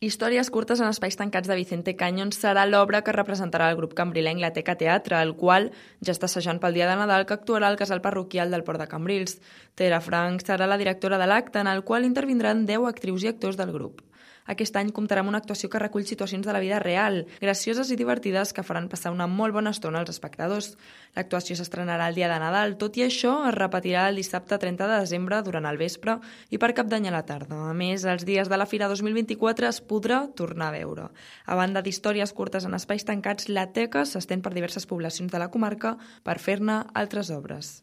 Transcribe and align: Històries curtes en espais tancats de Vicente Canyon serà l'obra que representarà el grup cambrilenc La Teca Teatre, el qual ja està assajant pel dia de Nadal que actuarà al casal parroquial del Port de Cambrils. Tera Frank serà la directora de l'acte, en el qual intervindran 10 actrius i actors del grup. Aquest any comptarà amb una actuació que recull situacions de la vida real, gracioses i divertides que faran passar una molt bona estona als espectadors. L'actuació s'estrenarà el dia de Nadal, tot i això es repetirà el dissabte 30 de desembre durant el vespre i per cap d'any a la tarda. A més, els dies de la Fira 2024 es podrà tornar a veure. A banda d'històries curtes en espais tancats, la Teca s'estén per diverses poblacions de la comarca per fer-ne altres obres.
Històries 0.00 0.48
curtes 0.48 0.80
en 0.80 0.88
espais 0.88 1.18
tancats 1.20 1.48
de 1.50 1.56
Vicente 1.58 1.92
Canyon 2.02 2.30
serà 2.32 2.62
l'obra 2.64 3.02
que 3.04 3.12
representarà 3.12 3.66
el 3.68 3.76
grup 3.76 3.92
cambrilenc 3.98 4.40
La 4.40 4.48
Teca 4.56 4.72
Teatre, 4.80 5.18
el 5.20 5.34
qual 5.36 5.68
ja 6.00 6.14
està 6.14 6.24
assajant 6.24 6.56
pel 6.62 6.78
dia 6.78 6.86
de 6.88 6.94
Nadal 6.96 7.26
que 7.28 7.36
actuarà 7.36 7.68
al 7.68 7.76
casal 7.76 8.00
parroquial 8.00 8.48
del 8.48 8.64
Port 8.64 8.80
de 8.80 8.88
Cambrils. 8.88 9.36
Tera 9.76 10.00
Frank 10.00 10.40
serà 10.48 10.64
la 10.72 10.80
directora 10.80 11.18
de 11.20 11.28
l'acte, 11.28 11.60
en 11.60 11.68
el 11.68 11.84
qual 11.84 12.08
intervindran 12.08 12.64
10 12.64 12.88
actrius 12.88 13.28
i 13.28 13.34
actors 13.34 13.60
del 13.60 13.76
grup. 13.76 14.00
Aquest 14.50 14.74
any 14.80 14.88
comptarà 14.90 15.22
amb 15.22 15.30
una 15.30 15.38
actuació 15.38 15.68
que 15.70 15.78
recull 15.78 16.06
situacions 16.08 16.46
de 16.46 16.54
la 16.54 16.62
vida 16.62 16.80
real, 16.82 17.20
gracioses 17.40 17.92
i 17.94 17.98
divertides 17.98 18.50
que 18.56 18.64
faran 18.66 18.88
passar 18.90 19.12
una 19.14 19.28
molt 19.30 19.54
bona 19.54 19.70
estona 19.70 20.00
als 20.02 20.10
espectadors. 20.10 20.72
L'actuació 21.14 21.54
s'estrenarà 21.58 22.08
el 22.10 22.18
dia 22.18 22.30
de 22.32 22.38
Nadal, 22.42 22.74
tot 22.80 22.98
i 22.98 23.04
això 23.06 23.36
es 23.46 23.54
repetirà 23.54 24.08
el 24.10 24.18
dissabte 24.18 24.58
30 24.58 24.88
de 24.90 24.98
desembre 25.04 25.38
durant 25.46 25.68
el 25.70 25.78
vespre 25.78 26.16
i 26.50 26.58
per 26.58 26.72
cap 26.74 26.90
d'any 26.90 27.06
a 27.06 27.14
la 27.14 27.22
tarda. 27.28 27.60
A 27.70 27.76
més, 27.78 28.02
els 28.02 28.26
dies 28.26 28.50
de 28.50 28.58
la 28.58 28.66
Fira 28.66 28.90
2024 28.90 29.70
es 29.70 29.78
podrà 29.92 30.24
tornar 30.34 30.72
a 30.72 30.76
veure. 30.80 31.06
A 31.46 31.58
banda 31.60 31.84
d'històries 31.86 32.34
curtes 32.34 32.66
en 32.66 32.74
espais 32.74 33.06
tancats, 33.06 33.46
la 33.48 33.68
Teca 33.70 34.02
s'estén 34.02 34.42
per 34.42 34.54
diverses 34.56 34.88
poblacions 34.90 35.30
de 35.30 35.38
la 35.38 35.50
comarca 35.54 35.94
per 36.26 36.40
fer-ne 36.42 36.82
altres 36.98 37.30
obres. 37.30 37.76